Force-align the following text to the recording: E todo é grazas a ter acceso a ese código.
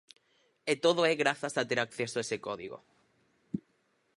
E 0.71 0.73
todo 0.85 1.01
é 1.11 1.13
grazas 1.23 1.53
a 1.57 1.63
ter 1.69 1.79
acceso 1.81 2.15
a 2.17 2.23
ese 2.25 2.37
código. 2.47 2.77